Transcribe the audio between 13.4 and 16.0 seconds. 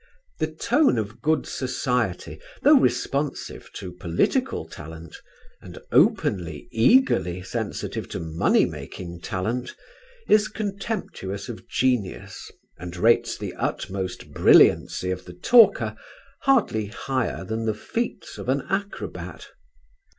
utmost brilliancy of the talker